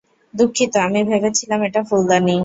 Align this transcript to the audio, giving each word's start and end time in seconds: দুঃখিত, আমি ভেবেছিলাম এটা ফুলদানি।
দুঃখিত, 0.33 0.73
আমি 0.77 1.01
ভেবেছিলাম 1.03 1.59
এটা 1.67 1.81
ফুলদানি। 1.83 2.37